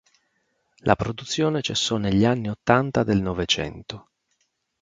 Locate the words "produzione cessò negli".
0.95-2.25